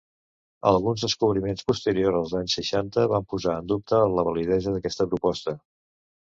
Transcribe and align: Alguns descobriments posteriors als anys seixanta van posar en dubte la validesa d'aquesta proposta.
Alguns 0.69 1.01
descobriments 1.05 1.67
posteriors 1.71 2.17
als 2.19 2.33
anys 2.39 2.55
seixanta 2.59 3.05
van 3.13 3.29
posar 3.35 3.59
en 3.65 3.69
dubte 3.73 4.01
la 4.15 4.25
validesa 4.31 4.75
d'aquesta 4.79 5.09
proposta. 5.13 5.55